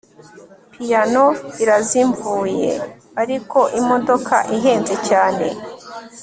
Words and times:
Piyano 0.71 1.25
irazimvye 1.63 2.71
ariko 3.21 3.59
imodoka 3.79 4.35
ihenze 4.55 4.95
cyane 5.07 5.47